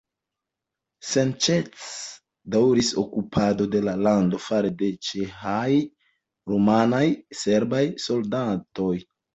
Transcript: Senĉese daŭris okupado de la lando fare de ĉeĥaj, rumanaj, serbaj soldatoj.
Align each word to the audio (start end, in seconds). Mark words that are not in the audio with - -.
Senĉese 1.09 1.99
daŭris 2.55 2.89
okupado 3.03 3.69
de 3.77 3.83
la 3.89 3.95
lando 4.09 4.41
fare 4.49 4.75
de 4.83 4.91
ĉeĥaj, 5.11 5.79
rumanaj, 6.55 7.07
serbaj 7.45 7.89
soldatoj. 8.11 8.95